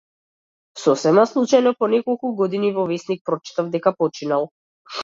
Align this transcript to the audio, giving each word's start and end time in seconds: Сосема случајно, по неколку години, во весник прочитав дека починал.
Сосема 0.83 1.25
случајно, 1.33 1.75
по 1.83 1.91
неколку 1.93 2.33
години, 2.43 2.75
во 2.81 2.89
весник 2.95 3.25
прочитав 3.31 3.73
дека 3.79 3.97
починал. 4.05 4.53